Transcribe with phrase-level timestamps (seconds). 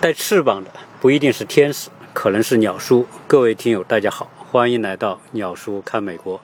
[0.00, 3.06] 带翅膀的不一定是天使，可能是鸟叔。
[3.26, 6.40] 各位听友，大家好，欢迎来到鸟叔看美国。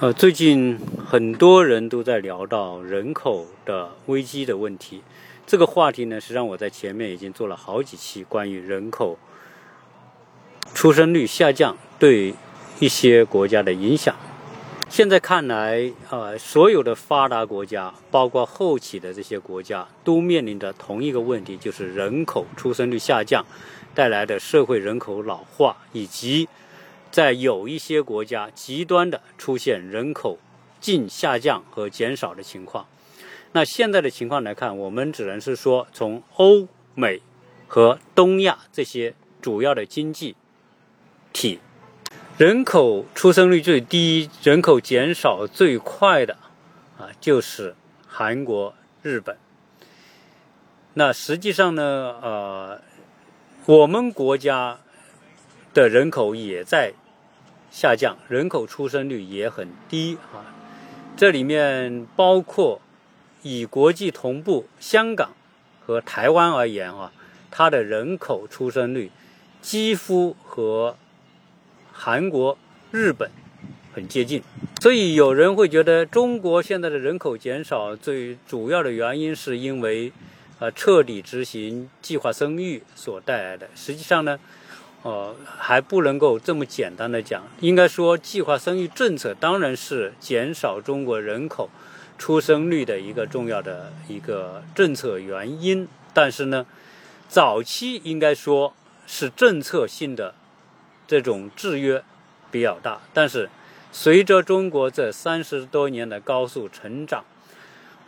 [0.00, 5.02] 呃，最近很多人都在聊到人口的危机的问题。
[5.46, 9.18] 这个话题呢，实际上我在前面已经做了好几期关于人口
[10.74, 12.34] 出生率下降对
[12.80, 14.14] 一些国家的影响。
[14.88, 23.44] 现在看来，呃，所有的发达国家，包括后起的这些国家，都面临着同一个问题，就是人口出生率下降
[23.94, 26.48] 带来的社会人口老化，以及
[27.12, 30.38] 在有一些国家极端的出现人口
[30.80, 32.86] 净下降和减少的情况。
[33.52, 37.20] 那现在的情况来看，我们只能是说，从欧美
[37.68, 40.34] 和东亚这些主要的经济
[41.32, 41.60] 体。
[42.38, 46.36] 人口出生率最低、人口减少最快的
[46.96, 47.74] 啊，就是
[48.06, 49.36] 韩国、日本。
[50.94, 51.82] 那实际上呢，
[52.22, 52.80] 呃，
[53.66, 54.78] 我们国家
[55.74, 56.92] 的人口也在
[57.72, 60.54] 下降，人口出生率也很低啊。
[61.16, 62.80] 这里面包括
[63.42, 65.32] 以国际同步香港
[65.84, 67.10] 和台湾而言啊，
[67.50, 69.10] 它的人口出生率
[69.60, 70.96] 几乎和。
[72.00, 72.56] 韩国、
[72.92, 73.28] 日本
[73.92, 74.40] 很接近，
[74.80, 80.12] 所以有人会觉得中国现在的人口减少最主要的原因是因为，
[80.60, 83.68] 呃，彻底执行计划生育所带来的。
[83.74, 84.38] 实际上呢，
[85.02, 87.42] 呃，还不能够这么简单的讲。
[87.58, 91.68] 应该说，计划生育政策当然是减少中国人口
[92.16, 96.64] 出生率的一个重要的一个政策原因，但是呢，
[97.28, 98.72] 早期应该说
[99.04, 100.36] 是政策性的。
[101.08, 102.04] 这种制约
[102.50, 103.48] 比较大，但是
[103.90, 107.24] 随着中国这三十多年的高速成长，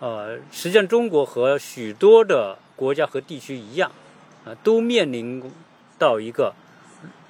[0.01, 3.91] 呃，实际上中国和许多的国家和地区一样，
[4.45, 5.43] 啊，都面临
[5.99, 6.53] 到一个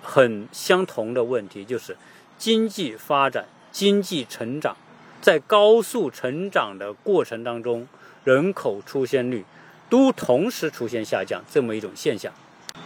[0.02, 1.96] 很相同的问题，就是
[2.36, 4.77] 经济发展、经济成长
[5.20, 7.86] 在高速成长的过程当中，
[8.24, 9.45] 人口出现率
[9.89, 12.33] 都同时出现下降这么一种现象。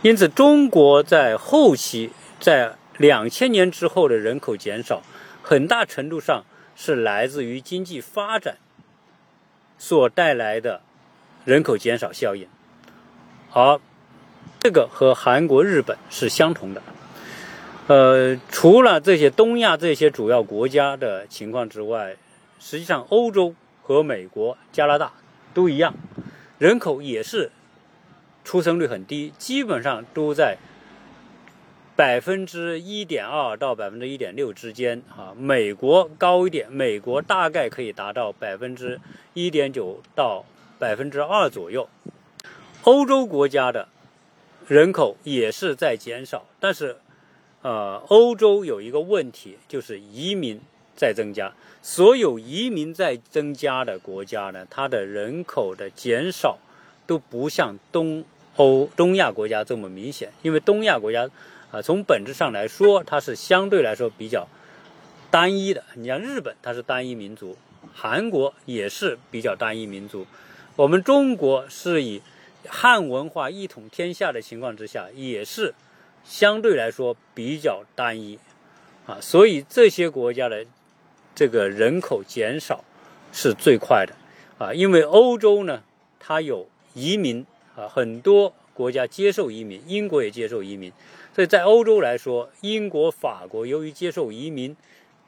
[0.02, 2.10] 因此，中国在后期。
[2.44, 5.02] 在两千年之后的人口减少，
[5.42, 6.44] 很大程度上
[6.76, 8.58] 是来自于经济发展
[9.78, 10.82] 所带来的
[11.46, 12.46] 人口减少效应，
[13.50, 13.80] 而
[14.60, 16.82] 这个和韩国、日本是相同的。
[17.86, 22.14] 呃，除了这些东亚这些主要国家的情况之外，
[22.60, 25.14] 实际上欧洲和美国、加拿大
[25.54, 25.94] 都一样，
[26.58, 27.50] 人口也是
[28.44, 30.58] 出生率很低，基本上都在。
[31.96, 39.00] 百分之一点二到百分之一点六之间，啊，美国高一点，美国大概可以达到百分之
[39.32, 40.44] 一点九到
[40.76, 41.88] 百分之二左右。
[42.82, 43.88] 欧洲国家的
[44.66, 46.96] 人口也是在减少，但是，
[47.62, 50.60] 呃，欧洲有一个问题，就是移民
[50.96, 51.52] 在增加。
[51.80, 56.58] 所有移民在增加的国家呢，它的人口的减少
[57.06, 58.24] 都不像东
[58.56, 61.30] 欧、东亚国家这么明显，因为东亚国家。
[61.74, 64.46] 啊，从本质上来说，它是相对来说比较
[65.28, 65.82] 单一的。
[65.94, 67.56] 你像日本，它是单一民族；
[67.92, 70.24] 韩国也是比较单一民族。
[70.76, 72.22] 我们中国是以
[72.68, 75.74] 汉文化一统天下的情况之下，也是
[76.24, 78.38] 相对来说比较单一。
[79.06, 80.64] 啊，所以这些国家的
[81.34, 82.84] 这个人口减少
[83.32, 84.14] 是最快的。
[84.64, 85.82] 啊，因为欧洲呢，
[86.20, 90.92] 它有移民啊，很多国家接受移民，英国也接受移民。
[91.34, 94.76] 所以在欧洲来说，英国、法国由于接受移民，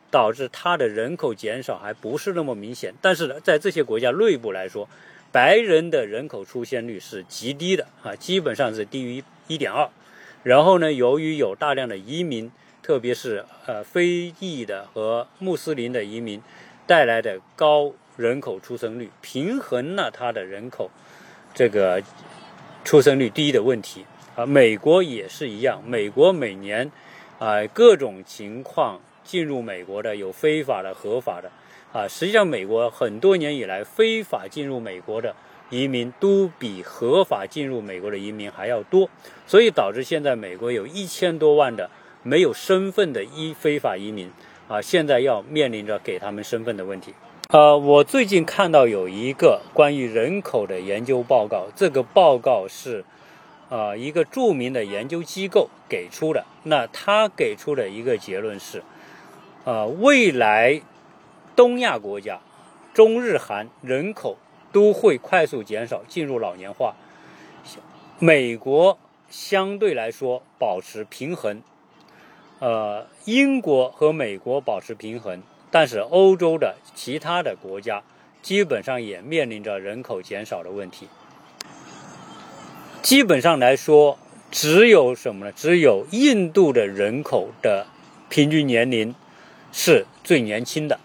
[0.09, 2.95] 导致它的人口减少还不是那么明显。
[3.03, 4.89] 但是呢，在这些国家内部来说，
[5.33, 9.91] 白人的人口出现率是极低的啊，基本上是低于一点二。
[10.45, 12.53] 然后呢，由于有大量的移民，
[12.85, 16.41] 特别是呃非裔的和穆斯林的移民
[16.87, 20.89] 带来的高人口出生率，平衡了它的人口
[21.53, 22.01] 这个
[22.85, 24.07] 出生率低的问题。
[24.37, 25.83] 啊，美国也是一样。
[25.87, 26.93] 美国每年，
[27.39, 31.51] 啊，各种情况进入美国的有非法的、合法的，
[31.91, 35.35] 啊，实际上美国很多年以来非法进入美国的
[35.71, 39.09] 移民都比合法进入美国的移民还要多，
[39.47, 41.91] 所以导致现在美国有一千多万的
[42.23, 44.31] 没有身份的一非法移民，
[44.69, 47.15] 啊，现在要面临着给他们身份的问题。
[47.49, 53.03] 呃，我最近看到有一个关于人口的研究报告，这个报告是。
[53.69, 58.83] 啊，一个著名的研究机构给出的，那他给出的一个结论是，
[59.65, 60.81] 啊，未来
[61.57, 62.41] 东亚国家、
[62.95, 64.37] 中日韩人口
[64.73, 66.95] 都会快速减少，进入老年化。
[68.19, 68.99] 美国
[69.29, 71.61] 相对来说保持平衡，
[72.61, 78.03] 呃，英国和美国保持平衡，但是欧洲的其他的国家
[78.41, 81.09] 基本上也面临着人口减少的问题。
[83.07, 84.19] 基本上来说，
[84.51, 85.53] 只有什么呢？
[85.55, 87.87] 只有印度的人口的
[88.29, 89.15] 平均年龄
[89.71, 90.99] 是最年轻的，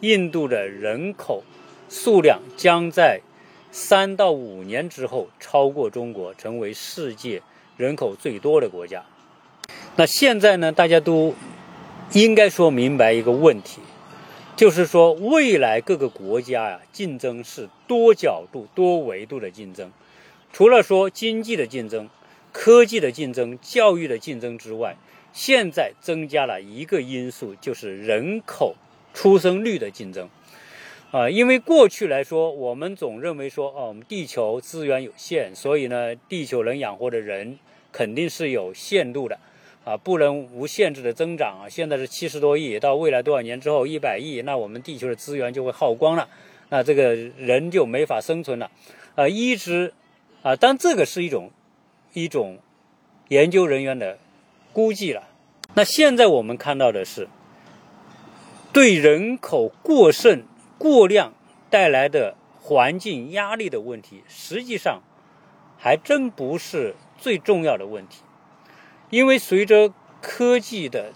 [0.00, 1.44] 印度的人口
[1.90, 3.20] 数量将在。
[3.70, 7.42] 三到五年之后，超过中国，成为世界
[7.76, 9.04] 人口最多的国家。
[9.96, 10.72] 那现在呢？
[10.72, 11.34] 大家都
[12.12, 13.82] 应该说明白一个问题，
[14.56, 19.92] 就是说未来各个国家呀，竞争是多角度、多维度的竞争。
[20.56, 22.08] 除了说经济的竞争、
[22.50, 24.96] 科技的竞争、教育的竞争之外，
[25.30, 28.74] 现在增加了一个因素，就是人口
[29.12, 30.30] 出生率的竞争。
[31.10, 37.58] 啊，因为过去来说，我们总认为说，哦，我们地球资源有限，所以呢，地球能养活的人
[37.92, 39.38] 肯定是有限度的，
[39.84, 41.68] 啊，不能无限制的增长啊。
[41.68, 46.26] 现在是七十多亿，到未来多少年之后一百亿，那我们地球的资源就会耗光了，
[46.70, 48.70] 那这个人就没法生存了，
[49.16, 49.92] 啊，一直，
[50.46, 51.50] 啊，但这个是一种
[52.12, 52.60] 一种
[53.30, 54.16] 研究人员的
[54.72, 55.24] 估计了。
[55.74, 57.28] 那现在我们看到的是，
[58.72, 60.44] 对人口过剩。
[60.78, 61.32] 过量
[61.70, 65.00] 带来的环境压力的问题，实际上
[65.78, 68.20] 还真不是最重要的问题，
[69.08, 71.14] 因为随着科技的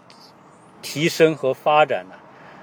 [0.80, 2.14] 提升和发展呢，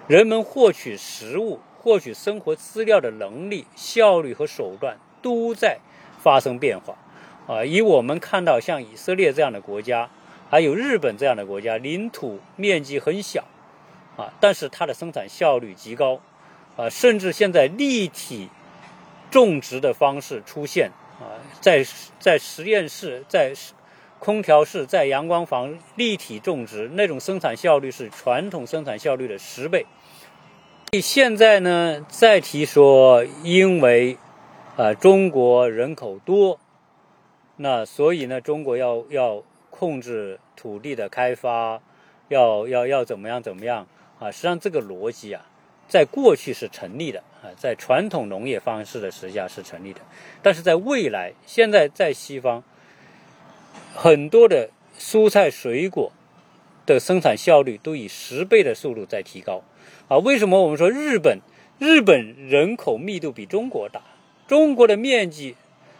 [0.07, 5.77] 人们获取食物、获取生活资料的能力、效率和手段都在
[6.27, 6.93] 发生变化。
[7.47, 10.09] 啊，以我们看到像以色列这样的国家，
[10.49, 13.45] 还有日本这样的国家，领土面积很小，
[14.17, 16.19] 啊，但是它的生产效率极高。
[16.75, 18.49] 啊，甚至现在立体
[19.31, 21.85] 种植的方式出现啊，在
[22.19, 23.53] 在实验室、在
[24.19, 29.85] 空调室、在阳光房立体种植，那种生产效率是传统生产效率的十倍。
[30.91, 34.17] 你现在呢，再提说，因为
[34.77, 36.59] 啊，中国人口多，
[37.55, 41.81] 那所以呢，中国要要控制土地的开发，
[42.27, 43.87] 要要要怎么样怎么样
[44.19, 44.29] 啊？
[44.29, 45.47] 实际上这个逻辑啊。
[45.87, 50.01] 在过去是成立的啊，在传统农业方式的时下是成立的，
[50.43, 52.63] 但是在未来，现在在西方，
[53.95, 54.69] 很多的
[54.99, 56.11] 蔬菜水果
[56.85, 59.63] 的生产效率都以十倍的速度在提高
[60.07, 60.19] 啊。
[60.19, 61.39] 为什么我们说日本？
[61.79, 64.01] 日本人口密度比中国大，
[64.47, 65.55] 中国的面积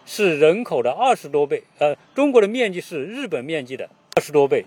[0.05, 4.65] 是人口的二十多倍，呃，中国的面积是日本面积的二十多倍，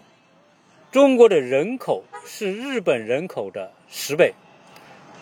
[0.93, 4.35] 中国的人口是日本人口的十倍。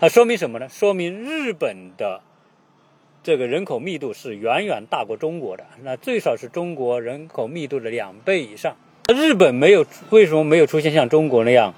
[0.01, 0.69] 那说明什么呢？
[0.69, 2.21] 说明日本的
[3.23, 8.77] 这个人口密度是远远大过中国的，那最少是中国人口密度的两倍以上。
[9.15, 11.73] 日本没有为什么没有出现像中国那样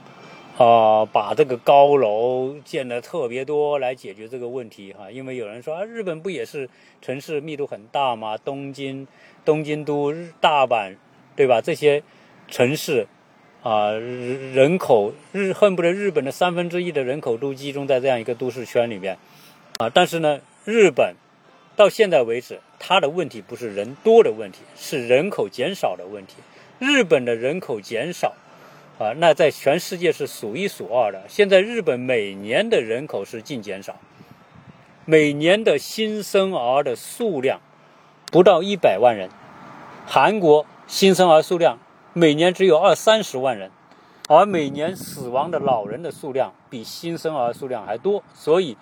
[0.61, 5.11] 啊，把这个高楼建的特别多来解决这个问题哈？
[5.11, 6.69] 因为有人说啊，日本不也是
[7.01, 8.37] 城市密度很大吗？
[8.37, 9.09] 东京、
[9.43, 10.97] 东京都、大阪，
[11.35, 11.63] 对吧？
[11.63, 12.03] 这些
[12.47, 13.07] 城市。
[13.63, 19.19] 啊，人口日恨不得日本的三分之一的人口都集中在这样一个都市圈里面，
[19.79, 21.15] 啊，但是呢，日本
[21.77, 26.37] 到现在为止，它的问题不是人多的问题，是人口减少的问题。
[26.79, 28.35] 日本的人口减少，
[29.01, 31.23] 啊，那在全世界是数一数二的。
[31.27, 33.97] 现在日本每年的人口是净减少，
[35.07, 37.61] 每年的新生儿的数量
[38.31, 39.31] 不到一百万人。
[40.07, 41.79] 韩国新生儿数量。
[42.13, 43.71] 每年只有二三十万人，
[44.27, 48.77] 而每年死亡的老人的数量比新生儿数量还多，所以，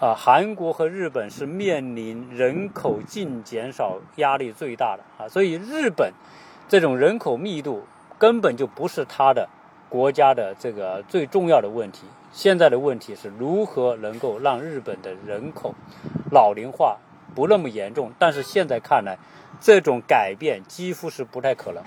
[0.00, 6.12] 啊，韩国和日本是面临人口净减少压力最大的啊，所以日本
[6.68, 7.84] 这种人口密度
[8.20, 9.48] 根本就不是他的
[9.88, 12.02] 国家的这个最重要的问题。
[12.32, 15.74] 现在的问题是如何能够让日本的人口
[16.30, 16.98] 老龄化
[17.34, 19.18] 不那么严重，但是现在看来，
[19.58, 21.82] 这种改变几乎是不太可能。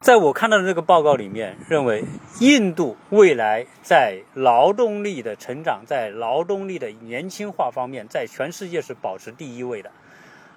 [0.00, 2.04] 在我看到的这个报告里面，认为
[2.40, 9.90] 印度未来在劳动力的成长、在劳动力的年轻化方面，在全世界是保持第一位的。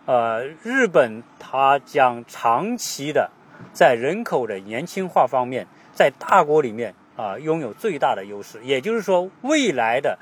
[0.06, 3.32] 呃，日本它将长期的
[3.74, 8.60] 在人口的年轻化方面，在大国里面啊拥有最大的优势。
[8.64, 10.20] 也就是说，未来的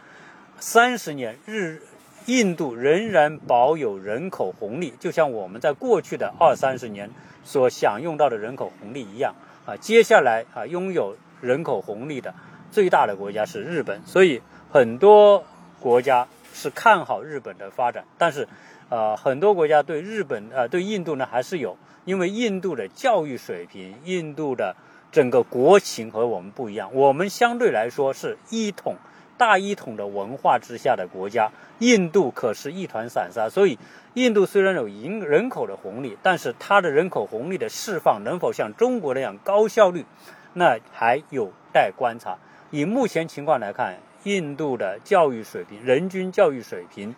[0.59, 1.81] 三十年，日
[2.25, 7.09] 印度仍然保有人口红利，就像我们在过去的二三十年。
[7.41, 9.33] 所享用到的人口红利一样
[9.65, 12.35] 啊，接下来啊，拥有人口红利的
[12.69, 15.43] 最大的国家是日本，所以很多
[15.79, 18.03] 国家是看好日本的发展。
[18.19, 18.47] 但是，
[18.89, 24.75] 呃，很多国家对日本呃对印度呢还是有，因为印度的教育水平、印度的
[25.11, 28.95] 整个国情和我们不一样，我们相对来说是一统。
[29.37, 33.47] 大一统的文化之下的国家，印度可是一团散沙。
[33.47, 33.79] 所以，
[34.13, 40.05] 印度虽然有人人口的红利，但是它的人口红利的释放能否像中国那样高效率，
[40.51, 42.37] 那还有待观察。
[42.69, 47.15] 以目前情况来看，印度的教育水平、人均教育水平、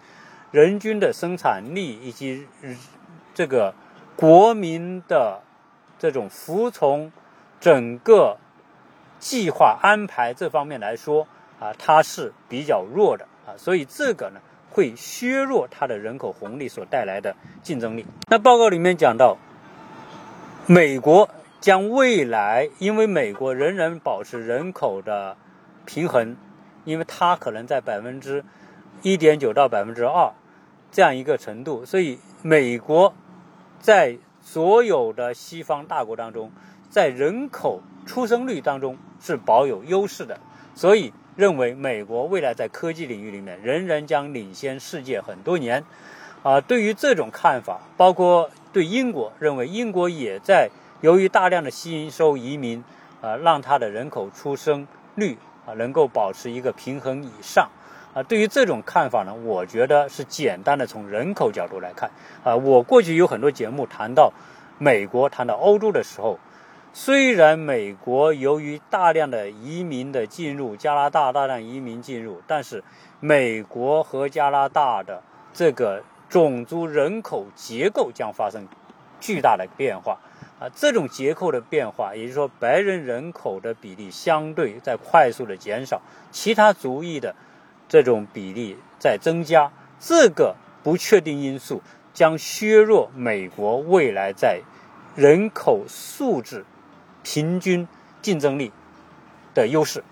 [0.51, 2.45] 人均的生产力以及
[3.33, 3.73] 这个
[4.15, 5.41] 国民的
[5.97, 7.11] 这种服从
[7.59, 8.37] 整个
[9.19, 11.27] 计划安排这方面来说。
[11.61, 14.41] 啊，它是比较弱的啊，所以这个呢
[14.71, 18.03] 会削弱它的人口红利所带来的竞争力。
[18.29, 19.37] 那报告里面讲到，
[20.65, 21.29] 美国
[21.59, 25.37] 将未来，因为美国仍然保持人口的
[25.85, 26.35] 平衡，
[26.83, 28.43] 因为它可能在百分之
[29.03, 30.33] 一点九到百分之二
[30.91, 33.13] 这样一个程度，所以美国
[33.79, 36.51] 在所有的西方大国当中，
[36.89, 40.39] 在人口出生率当中是保有优势的，
[40.75, 41.13] 所以。
[41.37, 45.85] 认为美国未来在科技领域里面仍然将领先世界很多年，
[46.43, 50.69] 啊，对于这种看法，包括对英国认为英国也在
[50.99, 52.83] 由于大量的吸收移民，
[53.21, 57.69] 啊，让它的人口出生率啊能够保持一个平衡以上，
[58.13, 62.11] 啊，对于这种看法呢，我觉得是简单的从人口角度来看，
[62.43, 64.33] 啊，我过去有很多节目谈到
[64.77, 66.39] 美国、谈到欧洲的时候。
[66.93, 72.83] 虽然美国由于大量的移民的进入，加拿大大量移民进入，但是
[73.21, 78.67] 美国和加拿大的这个种族人口结构将发生
[79.21, 80.19] 巨大的变化
[80.59, 80.67] 啊！
[80.75, 87.33] 这种结构的变化，也就是说，白人人口的比例相对在快速的减少，其他族裔的
[87.91, 89.69] 这种比例在增加，
[89.99, 91.81] 这个不确定因素
[92.13, 94.61] 将削弱美国未来在
[95.15, 96.65] 人口素质。
[97.23, 97.87] 平均
[98.23, 98.71] 竞争力
[99.53, 100.03] 的优势。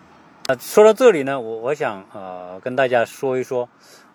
[0.46, 3.68] 啊，说到这里呢，我我想呃跟大家说一说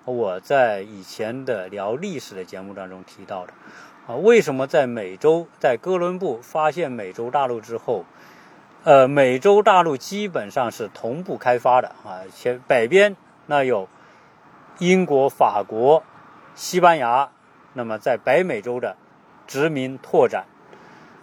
[0.04, 3.52] 我在以前的聊历史的节目当中提到的
[4.06, 8.04] 啊，为什么在美洲在哥伦布发现美洲大陆之后，
[8.84, 13.88] 呃，美洲大陆基本上是同步开发的啊，前北边那有
[14.78, 16.02] 英国、法国、
[16.54, 17.30] 西班牙，
[17.72, 18.96] 那么在北美洲的
[19.46, 20.46] 殖民拓展。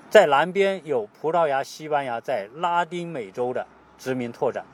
[0.09, 3.65] 在南边有葡萄牙、西班牙在拉丁美洲的
[3.97, 4.65] 殖民拓展，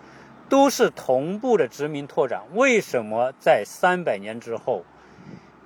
[0.50, 2.42] 都是同步的殖民拓展。
[2.54, 4.84] 为什么在三百年之后，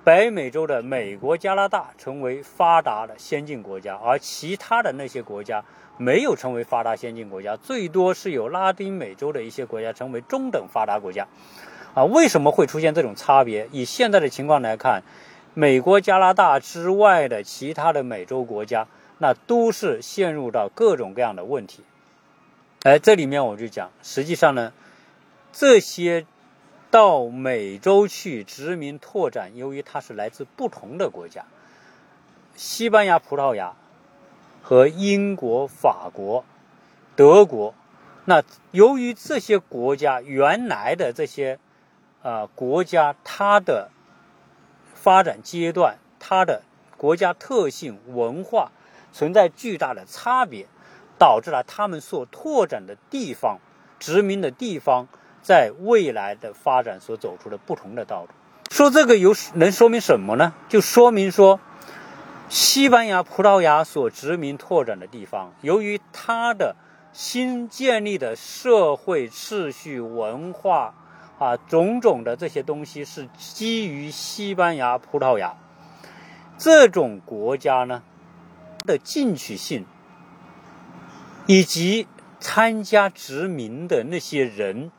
[0.04, 5.64] 北美洲的美国、加拿大成为发达的先进国家，而其他的那些国家
[5.96, 7.56] 没有成为发达先进国家？
[7.56, 11.26] 最多是有拉丁美洲的一些国家成为中等发达国家。
[11.94, 13.68] 啊，为什么会出现这种差别？
[13.72, 15.02] 以现在的情况来看，
[15.54, 18.86] 美国、加拿大之外的其他的美洲国家。
[19.18, 21.84] 那都是陷入到各种各样的问题，
[22.82, 24.72] 哎，这里面我就讲，实际上呢，
[25.52, 26.26] 这些
[26.90, 31.44] 到美洲去殖民拓展，由于它是来自不同的国家，
[32.56, 33.76] 西班牙、葡萄牙
[34.60, 36.44] 和英国、法国、
[37.14, 37.76] 德国，
[38.24, 41.60] 那由于这些国家原来的这些
[42.22, 43.90] 啊国家，它的
[44.94, 46.62] 发展阶段、它的
[46.96, 48.72] 国家特性、文化。
[49.14, 50.66] 存在巨大的差别，
[51.18, 53.58] 导致了他们所拓展的地方、
[53.98, 55.06] 殖民的地方，
[55.42, 58.28] 在未来的发展所走出的不同的道路。
[58.70, 60.54] 说这个有能说明什么呢？
[60.70, 61.60] 就说明说，
[62.48, 66.74] 西班牙、葡萄牙所殖民拓展的地方，由于它的
[67.12, 70.94] 新建立的社会秩序、文化
[71.42, 75.56] 啊种种的这些东西是基于西班牙、葡萄牙
[76.58, 78.02] 这种国家呢。
[78.84, 79.86] 的进取性，
[81.46, 82.08] 以及
[82.40, 84.90] 参加殖民的那些人，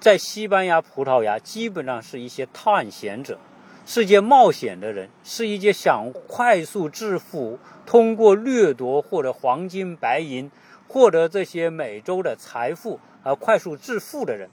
[0.00, 3.38] 在西班牙、葡萄牙基本上是一些探险者，
[3.86, 10.50] 是些冒险的人，是一些想快速致富，通过掠夺或者黄金、白银
[10.88, 14.50] 获得这些美洲的财富而快速致富的人。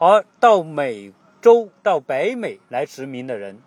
[0.00, 3.60] 而到美洲、到北美来殖民的人，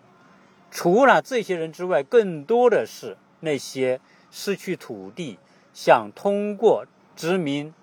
[0.69, 3.15] 除了这些人之外，更多的是。
[3.45, 3.99] 那些
[4.31, 5.37] 失去土地，
[5.73, 7.73] 想通过殖民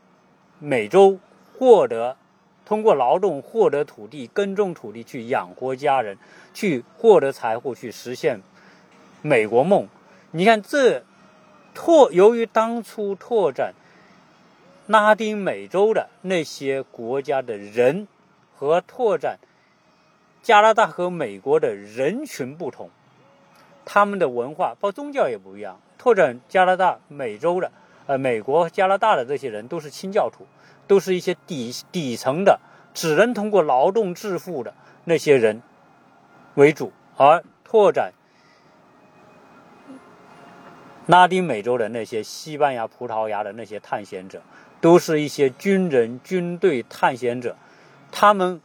[0.58, 1.18] 美洲
[1.52, 2.16] 获得，
[2.64, 6.16] 通过劳动获得土地、耕种土地去养活家人，
[6.54, 8.40] 去获得财富，去实现
[9.20, 9.86] 美国梦。
[10.30, 11.04] 你看，这
[11.74, 13.74] 拓由于当初拓展
[14.86, 18.08] 拉丁美洲的那些国家的人
[18.60, 19.38] 和拓展
[20.42, 22.90] 加拿大和美国的人群不同，
[23.86, 25.80] 他们的文化包括宗教也不一样。
[25.96, 27.72] 拓展加拿大、美洲的，
[28.04, 30.46] 呃，美国、加拿大的这些人都是清教徒，
[30.86, 32.60] 都是一些底底层的，
[32.92, 34.74] 只能通过劳动致富的
[35.04, 35.62] 那些人
[36.54, 36.92] 为主。
[37.16, 38.12] 而拓展
[41.06, 44.42] 拉丁美洲的那些西班牙、葡萄牙的那些探险者，
[44.82, 47.56] 都是一些军人、军队探险者，
[48.12, 48.60] 他们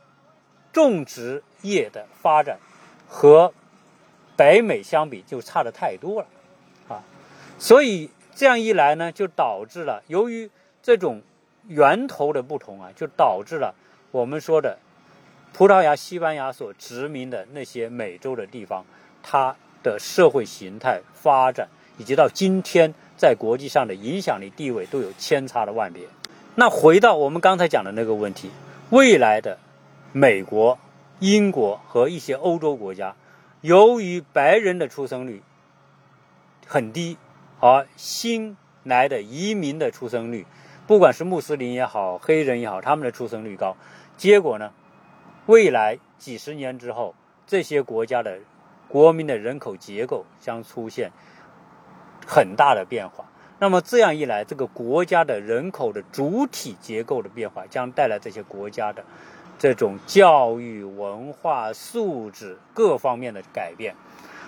[0.74, 2.60] 种植业的发展
[3.08, 3.54] 和
[4.36, 6.28] 北美相比就差的太多了
[6.88, 7.04] 啊。
[7.58, 10.50] 所以这样一来呢，就导致了由于
[10.84, 11.22] 这种
[11.68, 13.74] 源头的不同啊，就导致了
[14.12, 14.78] 我们说的
[15.54, 18.86] 葡萄牙、西班牙所殖民的那些美洲的地方，
[19.24, 26.04] 它的社会形态发展以及到今天在国际上的影响力地位都有千差的万别。
[26.56, 28.52] 那回到我们刚才讲的那个问题，
[28.89, 29.58] 未来的
[30.13, 30.77] 美国、
[31.20, 33.15] 英国和一些欧洲国家，
[33.62, 35.42] 由于白人的出生率
[36.68, 37.18] 很低。
[37.62, 40.46] 而新来的移民的出生率，
[40.86, 43.77] 不管是穆斯林也好，黑人也好，他们的出生率高，
[44.18, 44.72] 结果呢，
[45.48, 47.15] 未来几十年之后，
[47.48, 48.39] 这些国家的
[48.89, 51.12] 国民的人口结构将出现
[52.27, 53.25] 很大的变化。
[53.60, 59.04] 那么这样一来，这个国家的人口的主体结构的变化，将带来这些国家的
[59.58, 63.96] 这种教育、文化素质各方面的改变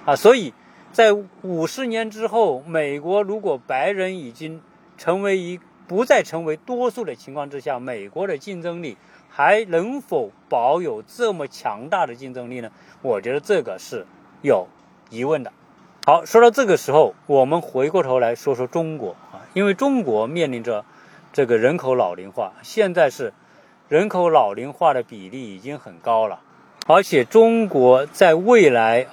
[0.05, 0.53] 啊，所以。
[0.93, 1.11] 在
[1.43, 4.61] 五十年之后，美国如果白人已经
[4.97, 8.97] 成为一不再成为多数的情况之下，美国的竞争力
[9.29, 12.71] 还能否保有这么强大的竞争力呢？
[13.03, 14.07] 我觉得这个是
[14.41, 14.67] 有
[15.11, 15.51] 疑问的。
[16.07, 20.85] 好，说到这个时候，我们回过头来说说中国啊，因为中国面临着
[21.33, 23.33] 这个人口老龄化，现在是
[23.89, 26.39] 人口老龄化的比例已经很高了，
[26.85, 29.07] 而且中国在未来。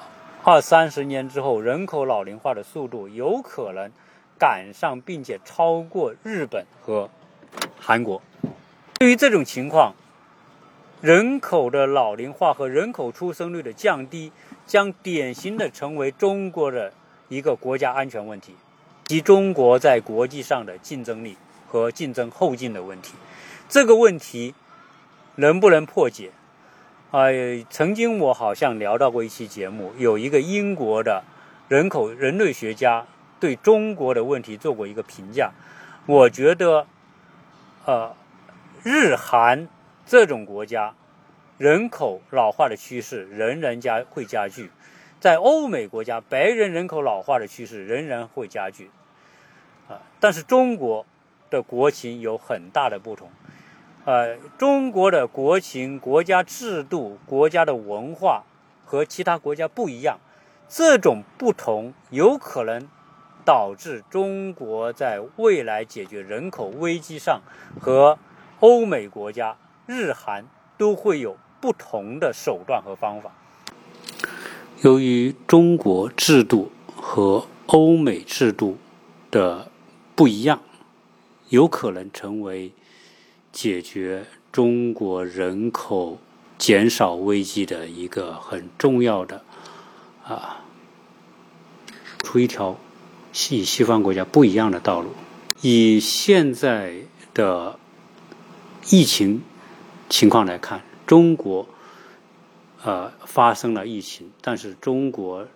[0.44, 3.90] 二三十年之后，人口老龄化的速度有可能
[4.38, 7.10] 赶上并且超过日本和
[7.80, 8.22] 韩国。
[9.00, 9.94] 对于这种情况，
[11.00, 14.30] 人口的老龄化和人口出生率的降低，
[14.66, 16.92] 将典型的成为中国的
[17.28, 18.54] 一个国家安全问题，
[19.04, 21.36] 及中国在国际上的竞争力
[21.68, 23.14] 和竞争后劲的问题。
[23.68, 24.54] 这个问题
[25.36, 26.30] 能不能破解？
[27.10, 31.22] 哎，曾经我好像聊到过一期节目，有一个英国的
[31.68, 33.06] 人口人类学家
[33.38, 35.52] 对中国的问题做过一个评价。
[36.06, 36.86] 我觉得，
[37.84, 38.14] 呃，
[38.82, 39.68] 日韩
[40.04, 40.94] 这种国家
[41.56, 44.70] 人口老化的趋势仍然加会加剧，
[45.20, 48.90] 在欧美国家，白人人口老化的趋势仍然会加剧。
[49.88, 51.06] 啊，但是中国
[51.50, 53.30] 的国情有很大的不同。
[54.04, 58.42] 呃，中国的国情、国家制度、国家的文化
[58.84, 60.18] 和其他国家不一样，
[60.68, 62.88] 这种不同有可能
[63.44, 67.40] 导致中国在未来解决人口危机上
[67.80, 68.18] 和
[68.60, 70.44] 欧美国家、日韩
[70.76, 73.32] 都会有不同的手段和方法。
[74.82, 78.76] 由于中国制度和欧美制度
[79.30, 79.70] 的
[80.14, 80.60] 不一样，
[81.48, 82.72] 有可能成为。
[83.50, 86.18] 解决中国人口
[86.58, 89.44] 减少危机的一个很重要的
[90.24, 90.64] 啊，
[92.18, 92.76] 出一条
[93.52, 95.10] 与西方国家不一样的道路。
[95.60, 96.94] 以现在
[97.32, 97.78] 的
[98.90, 99.40] 疫情
[100.10, 101.66] 情况来看，中国
[102.82, 105.46] 呃发生了疫情，但是中国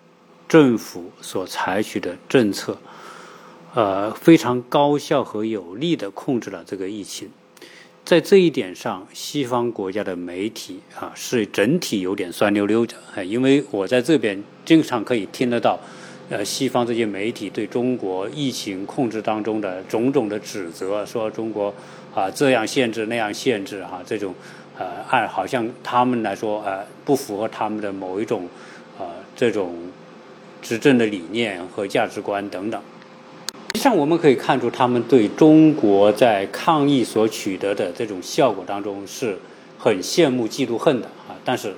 [0.49, 2.79] 政府所采取的政策
[3.75, 7.31] 呃非常高效和有力的控制了这个疫情。
[8.05, 15.79] 在这一点上，西方国家的媒体啊是整体有点酸溜溜的，哎，因为我在这边经常可以听得到，
[16.31, 21.75] 呃，西方这些媒体对中国疫情控制当中的种种的指责，说中国
[22.15, 24.35] 啊这样限制那样限制哈，这种
[24.79, 28.49] 呃按好像他们来说呃不符合他们的某一种
[28.99, 29.75] 呃这种
[30.63, 32.81] 执政的理念和价值观等等。
[33.75, 39.39] 实际上，我们可以看出，他们对中国在抗疫所取得的这种效果当中是
[39.79, 41.37] 很羡慕、嫉妒、恨的啊。
[41.45, 41.75] 但是，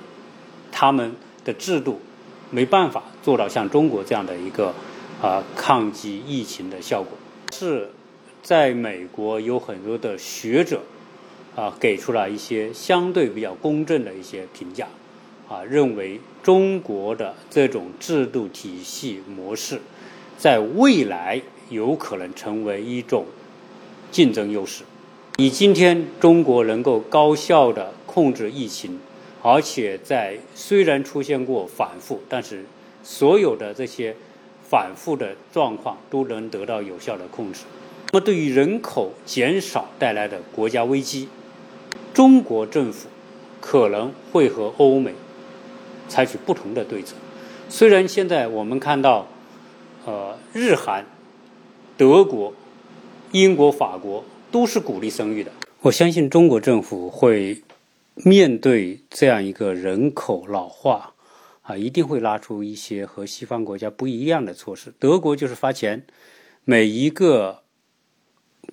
[0.71, 1.13] 他们
[1.45, 2.01] 的制度
[2.49, 4.73] 没办法做到像中国这样的一个
[5.21, 7.15] 啊抗击疫情的效果。
[7.53, 7.91] 是
[8.41, 10.81] 在美国有很多的学者
[11.55, 14.87] 啊给出了一些相对比较公正的一些评价
[15.47, 19.79] 啊，认为中国的这种制度体系模式
[20.37, 21.41] 在未来。
[21.71, 23.23] 有可能成为一种
[24.11, 24.83] 竞争优势。
[25.37, 28.99] 以今天中国能够高效的控制疫情，
[29.41, 32.65] 而且在虽然出现过反复，但是
[33.01, 34.13] 所有的这些
[34.69, 37.61] 反复的状况都能得到有效的控制。
[38.11, 41.29] 那么，对于人口减少带来的国家危机，
[42.13, 43.07] 中国政府
[43.59, 45.13] 可能会和欧美
[46.07, 47.15] 采取不同的对策。
[47.69, 49.27] 虽然现在我们看到，
[50.05, 51.05] 呃，日韩、
[51.95, 52.53] 德国、
[53.31, 57.63] 英国、法国都是鼓励生育的，我相信中国政府会
[58.15, 61.13] 面对这样一个人口老化，
[61.61, 64.93] 啊，一定会拉出一些和西方国家不一样的措施。
[64.99, 66.05] 德国就是发钱，
[66.65, 67.61] 每一个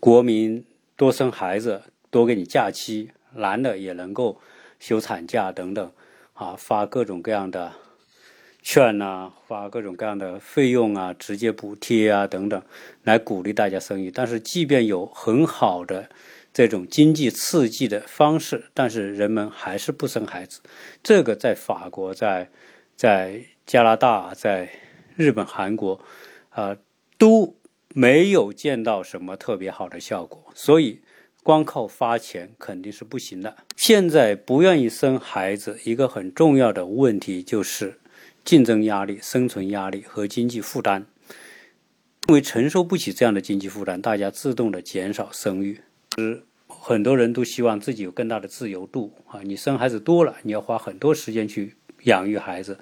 [0.00, 0.64] 国民
[0.96, 4.40] 多生孩子，多给你假期，男的也能够
[4.78, 5.92] 休产假等等，
[6.34, 7.72] 啊，发各种各样的。
[8.60, 12.62] 券呐，发各种各样的费用啊，直接补贴啊等等，
[13.02, 14.10] 来鼓励大家生育。
[14.10, 16.10] 但是，即便有很好的
[16.52, 20.60] 这种经济刺激的方式，但是人们还是不生孩子。
[21.02, 22.50] 这个在法国、在
[22.94, 24.68] 在加拿大、在
[25.16, 25.98] 日本、韩国，
[26.50, 26.76] 啊，
[27.16, 27.56] 都
[27.94, 30.52] 没有见到什么特别好的效果。
[30.54, 31.00] 所以，
[31.48, 33.56] 光靠发钱肯定是不行的。
[33.74, 37.94] 现在不愿意生孩子，一个很重要的问题就是。
[38.44, 41.06] 竞争压力、生存压力和经济负担，
[42.28, 45.80] 因为承受不起这样的经济负担，大家自动的减少生育。
[46.18, 49.40] 是很多人都希望自己有更大的自由度啊！
[49.42, 52.78] 你生孩子多了，你要花很多时间去养育孩子，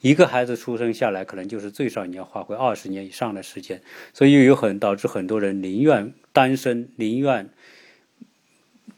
[0.00, 3.80] 一个孩子出生下来，可能就是最少你要花费二十年以上的时间，
[4.12, 7.48] 所以有很导致很多人宁愿单身，宁愿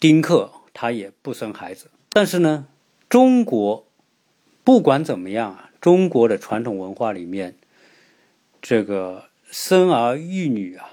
[0.02, 1.88] 丁克，他也不生孩子。
[2.10, 2.66] 但是呢，
[3.08, 3.86] 中国
[4.64, 5.70] 不管怎么样啊。
[5.80, 7.54] 中国的传统文化里面，
[8.60, 10.90] 这个生儿育女啊，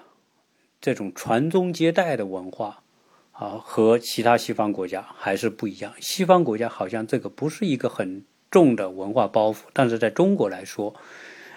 [0.79, 2.83] 这种传宗接代的文化
[3.31, 5.91] 啊，和其他西方国家还是不一样。
[5.99, 10.93] 西方国家好像这个不是一个很重的文化包袱，但是在中国来说，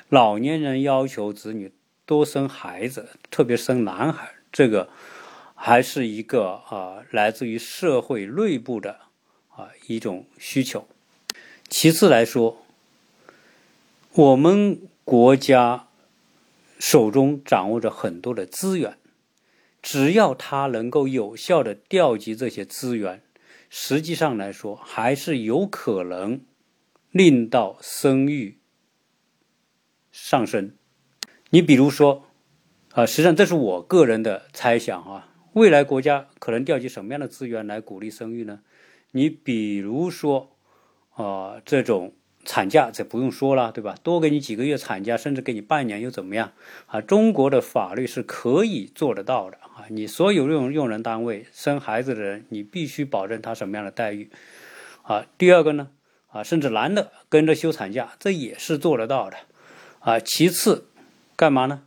[0.08, 1.70] 老年人要求子女
[2.06, 4.88] 多生孩子，特别生男孩，这个
[5.64, 8.98] 还是一个啊，来自于社会内部的
[9.50, 10.88] 啊一种需求。
[11.68, 12.58] 其次来说。
[14.14, 15.86] 我们国家
[16.78, 18.98] 手中掌握着很多的资源，
[19.80, 23.22] 只要他能够有效的调集这些资源，
[23.70, 26.42] 实际上来说还是有可能
[27.10, 28.58] 令到生育
[30.10, 30.74] 上升。
[31.48, 32.26] 你比如说，
[32.90, 38.60] 啊，实际上这是我个人的猜想啊，未来国家可能调集什么样的资源来鼓励生育呢？
[39.12, 40.56] 你比如说，
[41.14, 42.12] 啊，这种。
[42.44, 43.94] 产假这不用说了，对吧？
[44.02, 46.50] 多给你几个月产假，甚至给你半年又怎么样？
[46.86, 49.86] 啊，中国的法律是可以做得到的啊！
[49.90, 54.28] 你所有用用人单位生孩子的人，你必须保证他什么样的待遇？
[55.02, 55.90] 啊，第二个呢？
[56.32, 59.36] 啊，甚至男的跟着休产假，这也是做得到的。
[60.00, 60.88] 啊，其次，
[61.36, 61.84] 干嘛呢？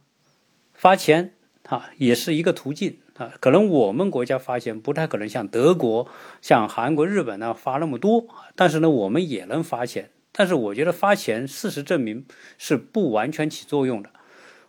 [0.73, 1.34] 发钱
[1.67, 3.34] 啊，也是一个途径啊。
[3.39, 6.08] 可能我们国家发钱不太可能像德国、
[6.41, 10.12] 像韩国、日本那样发那么多，但是呢，我们也能发钱。
[10.38, 12.25] 但是我觉得发钱，事实证明
[12.58, 14.10] 是不完全起作用的，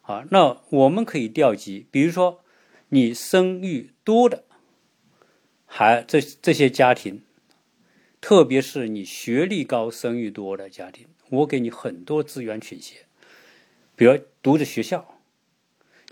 [0.03, 2.45] 啊，那我们可以调集，比如说
[2.91, 4.45] 你生育多的，
[5.65, 7.23] 还这这些家庭，
[8.21, 13.07] 特别是你学历高、生育多的家庭，我给你很多资源倾斜，
[13.97, 15.16] 比如读的学校，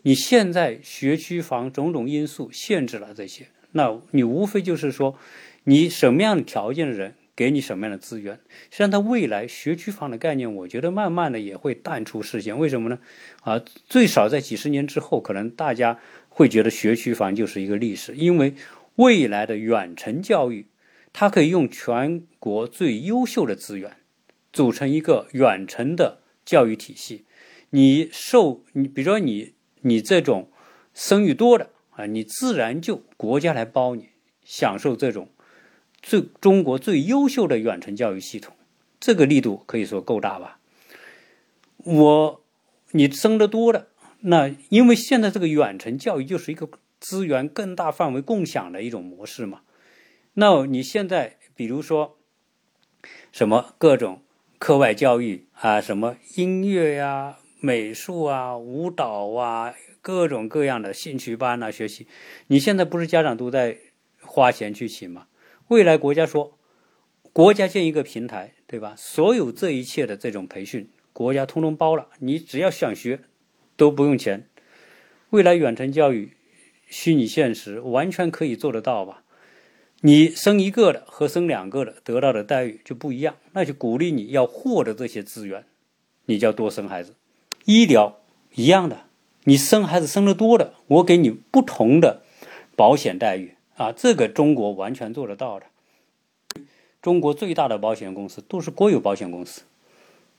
[0.05, 5.19] 你现在学区房种种因素限制了这些，那你无非就是说，
[5.65, 7.17] 你什么样的条件的人。
[7.37, 8.39] 给你什么样的资源？
[8.71, 12.57] 实际上，它未来学区房的概念，我觉得慢慢的也会淡出视线。
[12.57, 13.01] 为什么呢？
[13.41, 18.55] 啊，最少在几十年之后，可能大家会觉得学区房就是一个历史，因为
[18.95, 20.69] 未来的远程教育，
[21.13, 23.97] 它可以用全国最优秀的资源，
[24.53, 27.25] 组成一个远程的教育体系。
[27.71, 29.54] 你受你，比如说你
[29.85, 30.51] 你这种
[30.93, 34.09] 生育多的啊，你自然就国家来包你，
[34.45, 35.29] 享受这种。
[36.03, 38.55] 最中国最优秀的远程教育系统，
[39.01, 40.59] 这个力度可以说够大吧？
[41.79, 42.45] 我
[42.91, 43.89] 你生的多的，
[44.21, 46.69] 那因为现在这个远程教育就是一个
[47.01, 49.63] 资源更大范围共享的一种模式嘛。
[50.35, 52.19] 那你现在比如说
[53.33, 54.23] 什么各种
[54.59, 62.07] 课外教育啊，什么音乐呀、美术啊、舞蹈啊，各种各样的兴趣班啊，学习，
[62.49, 63.79] 你现在不是家长都在
[64.21, 65.29] 花钱去请吗？
[65.69, 66.59] 未来国家说，
[67.33, 68.93] 国家建一个平台，对吧？
[68.99, 73.21] 所有这一切的这种培训，国家通通包了，你只要想学，
[73.79, 74.47] 都不用钱。
[75.31, 76.37] 未来远程教育、
[76.87, 79.25] 虚拟现实完全可以做得到吧？
[80.03, 85.65] 你生一个的和生两个的得到的待遇就不一样，那就鼓励你要获得这些资源，
[86.27, 87.15] 你就要多生孩子。
[87.65, 88.19] 医疗
[88.55, 89.05] 一样的，
[89.45, 92.23] 你生孩子生的多的，我给你不同的
[92.77, 95.67] 保险待遇啊，这个中国完全做得到的。
[97.01, 99.63] 中国最大的保险公司都是国有保险公司，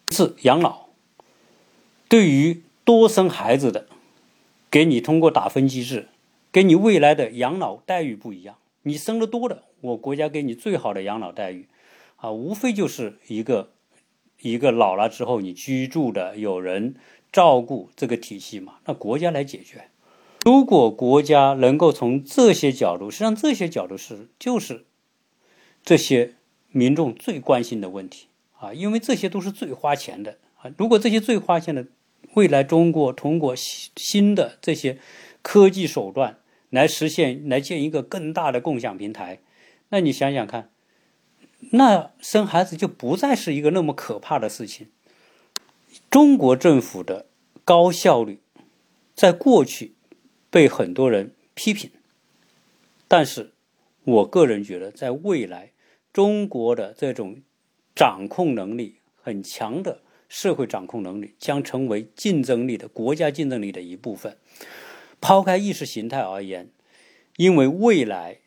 [0.09, 0.85] 是养老。
[2.07, 3.87] 对于多生孩子的，
[4.71, 6.07] 给你通过打分机制，
[6.51, 8.55] 给你未来的养老待遇不一样。
[8.83, 11.67] 你生的多的，我国家给你最好的养老待遇，
[12.17, 13.71] 啊，无非就是一个
[14.41, 16.95] 一个老了之后你居住的有人
[17.35, 19.89] 照顾这个体系嘛，那国家来解决。
[20.45, 24.85] 如果国家能够从这些角度，实际上这些角度是就是
[25.83, 26.35] 这些
[26.71, 30.71] 民众最关心的问题啊，因为这些都是最花钱的啊。
[30.77, 31.87] 如果这些最花钱的，
[32.35, 34.97] 未来中国通过新的这些
[35.41, 36.37] 科技手段。
[36.69, 39.39] 来实现，来建一个更大的共享平台，
[39.89, 40.71] 那你想想看，
[41.71, 44.87] 那生孩子就不再是一个那么可怕的事情。
[46.15, 47.25] 中国政府的
[47.65, 48.39] 高效率，
[49.13, 49.95] 在过去
[50.49, 51.91] 被很多人批评，
[53.05, 53.51] 但是
[54.05, 55.73] 我个人觉得，在未来，
[56.13, 57.41] 中国的这种
[57.93, 64.37] 掌控能力很强的社会掌控能力，将成为竞争力的国家竞争力的一部分。
[65.19, 66.69] 抛开意识形态而言，
[67.35, 68.39] 因为未来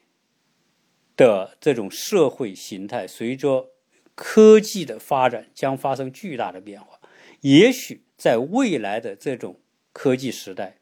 [1.15, 3.73] 的这种社会形态随着
[4.15, 6.98] 科技的发展将发生巨大的变化。
[7.41, 9.61] 也许在未来的这种
[9.93, 10.79] 科技时代，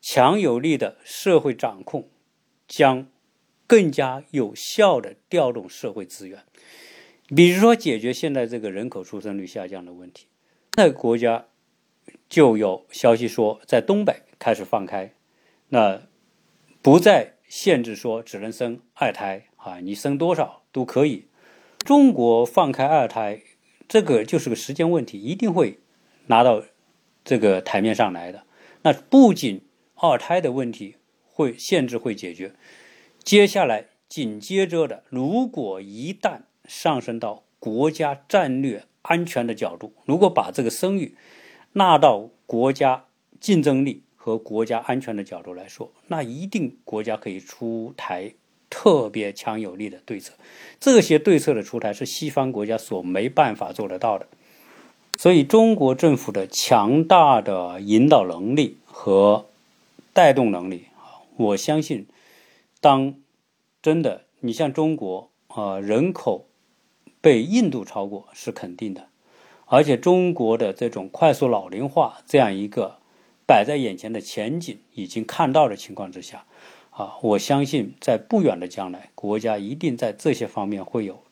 [0.00, 2.08] 强有力的社会掌控
[2.68, 3.08] 将
[3.66, 6.44] 更加有效的调动社会资源，
[7.28, 10.26] 比如说解决现在这个人口出生率下降的问题。
[10.72, 11.46] 在国家
[12.28, 14.22] 就有消息说，在东北。
[14.38, 15.14] 开始放开，
[15.70, 16.02] 那
[16.82, 21.28] 不再限制说只能生二胎啊，你生多少都可以。
[21.78, 23.40] 中国放开二胎，
[23.88, 25.78] 这个就是个时间问题，一定会
[26.26, 26.62] 拿到
[27.24, 28.44] 这个台面上来的。
[28.82, 29.62] 那不仅
[29.94, 32.54] 二胎的问题会限制会解决，
[33.22, 41.16] 接下来紧接着的，如果一旦上升到国家战略安全的角度，如果把这个生育
[41.72, 43.06] 纳到国家
[43.40, 44.02] 竞争力。
[44.26, 48.34] 和国家安全的角度来说，那一定国家可以出台
[48.78, 50.34] 特别强有力的对策。
[50.78, 54.26] 这些对策的出台是西方国家所没办法做得到的。
[55.16, 59.46] 所以，中国政府的强大的引导能力和
[60.12, 62.06] 带动能力啊，我相信，
[62.82, 63.14] 当
[63.80, 66.46] 真的你像中国啊，人口
[67.22, 69.08] 被印度超过是肯定的，
[69.64, 72.98] 而且中国的这种快速老龄化这样一个。
[73.48, 76.46] 摆在眼前的前景已经看到的情况之下，
[76.96, 81.22] 啊，我相信在不远的将来，国家一定在这些方面会有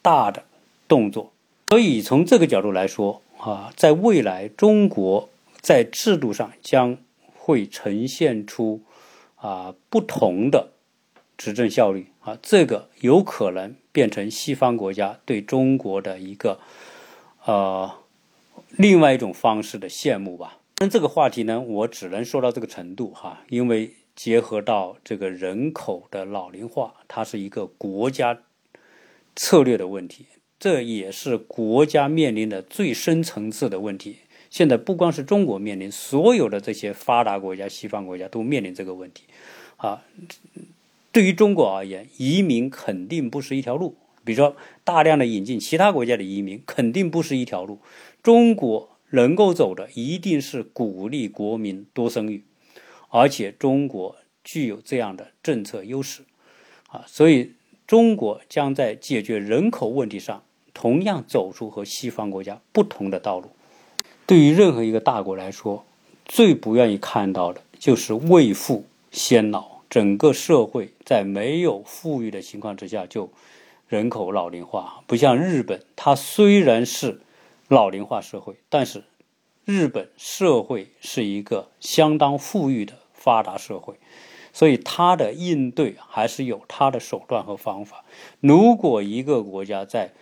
[0.00, 0.44] 大的
[0.88, 1.32] 动作。
[1.68, 5.28] 所以从这个角度来说，啊，在未来中国
[5.60, 6.96] 在制度上将
[7.36, 8.80] 会呈现出
[9.36, 10.70] 啊不同的
[11.36, 16.58] 执政效率，啊，这个有可能变成西方国家对中国的一个
[17.44, 17.90] 呃
[18.70, 20.56] 另外一种方式的羡慕吧。
[20.78, 28.42] 那这个话题呢，我只能说到这个程度哈，因为结合到这个人口的老龄化，它是一个国家
[29.34, 30.26] 策略的问题，
[30.58, 34.16] 这也是国家面临的最深层次的问题。
[34.50, 39.24] 现在不光是中国面临，所有的这些发达国家、西方国家都面临这个问题。
[39.76, 40.04] 啊，
[41.10, 43.96] 对于中国而言，移民肯定不是一条路。
[44.24, 47.78] 比如说，大量的引进其他国家的移民，肯定不是一条路。
[48.22, 48.90] 中国。
[49.14, 52.44] 能够走的一定是鼓励国民多生育，
[53.12, 56.22] 而且中国具有这样的政策优势，
[56.88, 57.52] 啊，所以
[57.86, 63.50] 中国将在解决人口问题上同样走出和西方国家不同的道路。
[64.26, 65.84] 对于任何一个大国来说，
[66.24, 73.30] 最不愿意看到的就是未富先老，整个社会在没有富裕的情况之下就
[73.88, 75.04] 人口老龄化。
[75.06, 77.20] 不像日本，它虽然是。
[77.68, 79.04] 老龄化社会，但是
[79.64, 83.94] 日本社会是一个相当富裕的发达社会，
[84.52, 88.04] 所以它的应对还是有它的手段和方法。
[88.40, 90.12] 如果一个国家在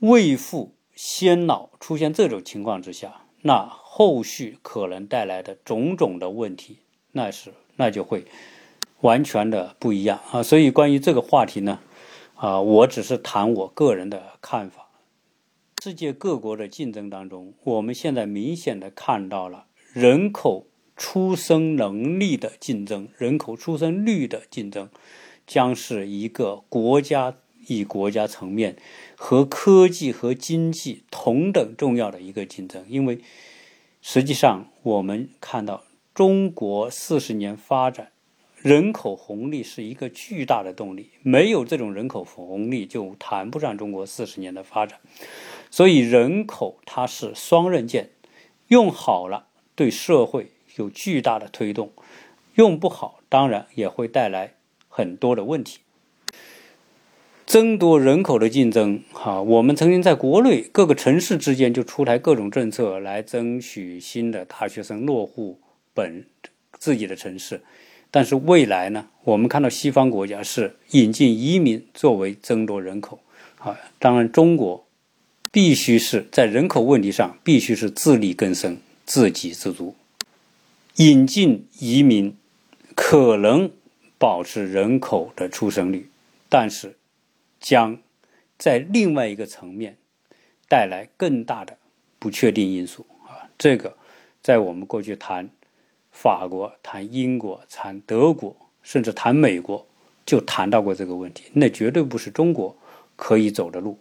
[0.00, 6.78] 未富先老出现这种情况之下，那后续可能带来的种种的问题，
[7.12, 8.24] 那是那就会
[9.02, 10.42] 完全的不一样啊。
[10.42, 11.78] 所以关于这个话题呢，
[12.34, 14.88] 啊，我只是谈我个人的看法。
[15.82, 20.66] 世界各国的竞争当中，我们现在明显的看到了人口
[21.02, 24.88] 出生能力的竞争，人口出生率的竞争，
[25.48, 27.34] 将是一个国家
[27.66, 28.76] 与国家层面
[29.16, 32.84] 和科技和经济同等重要的一个竞争。
[32.88, 33.18] 因为
[34.00, 35.82] 实际上我们看到
[36.14, 38.12] 中国四十年发展。
[38.58, 45.00] 人口红利是一个巨大的动力，没有这种人口红利，就谈不上中国四十年的发展。
[45.68, 48.10] 所以，人口它是双刃剑，
[48.68, 51.92] 用好了对社会有巨大的推动，
[52.54, 54.54] 用不好当然也会带来
[54.88, 55.78] 很多的问题。
[57.44, 65.60] 争夺人口的竞争，哈，我们曾经在国内各个城市之间就出台各种政策来争取新的大学生落户
[65.92, 66.24] 本
[66.78, 67.60] 自己的城市。
[68.10, 69.08] 但是未来呢？
[69.24, 73.18] 我们看到西方国家是引进移民作为争夺人口，
[73.58, 74.86] 啊，当然中国
[75.50, 79.94] 必须是在人口问题上必须是自力更生、自给自足。
[80.96, 82.36] 引进移民
[82.94, 83.70] 可能
[84.18, 86.10] 保持人口的出生率，
[86.48, 86.96] 但是
[87.60, 87.98] 将
[88.58, 89.96] 在另外一个层面
[90.68, 91.78] 带来更大的
[92.18, 93.48] 不确定因素啊！
[93.58, 93.96] 这个
[94.42, 95.50] 在我们过去谈。
[96.14, 99.86] 法国谈英国，谈德国，甚至谈美国，
[100.26, 101.44] 就谈到过这个问题。
[101.54, 102.76] 那绝对不是中国
[103.16, 103.96] 可以走的路。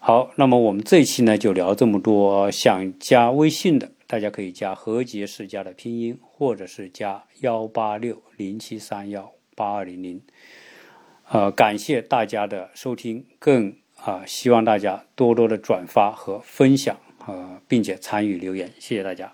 [0.00, 2.50] 好，那么我们这一期呢就聊这么多。
[2.50, 10.20] 想加微信的，大家可以加何洁世家的拼音，或者是加幺八六零七三幺八二零零。
[11.30, 18.70] 呃，感谢大家的收听，更啊希望大家多多的转发和分享，呃，并且参与留言。
[18.78, 19.32] 谢谢大家。